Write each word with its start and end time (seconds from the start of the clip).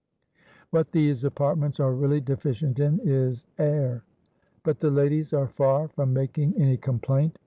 What 0.71 0.93
these 0.93 1.23
apartments 1.25 1.79
are 1.79 1.93
really 1.93 2.21
deficient 2.21 2.79
in 2.79 2.99
is 3.07 3.45
air; 3.59 4.03
but 4.63 4.79
the 4.79 4.89
ladies 4.89 5.31
are 5.31 5.47
far 5.47 5.89
from 5.89 6.11
making 6.11 6.59
any 6.59 6.77
complaint. 6.77 7.37